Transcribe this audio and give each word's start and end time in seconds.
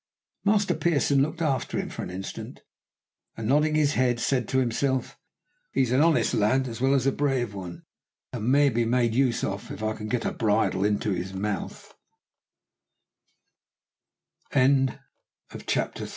Master 0.43 0.73
Pearson 0.73 1.21
looked 1.21 1.43
after 1.43 1.77
him 1.77 1.89
for 1.89 2.01
an 2.01 2.09
instant, 2.09 2.61
and 3.37 3.47
nodding 3.47 3.75
his 3.75 3.93
head, 3.93 4.19
said 4.19 4.47
to 4.47 4.57
himself, 4.57 5.15
"He 5.73 5.83
is 5.83 5.91
an 5.91 6.01
honest 6.01 6.33
lad 6.33 6.67
as 6.67 6.81
well 6.81 6.95
as 6.95 7.05
a 7.05 7.11
brave 7.11 7.53
one, 7.53 7.83
and 8.33 8.51
may 8.51 8.69
be 8.69 8.83
made 8.83 9.11
of 9.11 9.17
use 9.17 9.43
if 9.43 9.83
I 9.83 9.93
can 9.93 10.07
get 10.07 10.25
a 10.25 10.33
bridle 10.33 10.83
into 10.83 11.13
hi 14.51 16.07